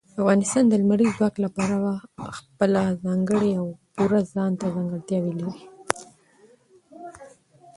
[0.19, 1.93] افغانستان د لمریز ځواک له پلوه
[2.37, 5.63] خپله ځانګړې او پوره ځانته ځانګړتیاوې لري.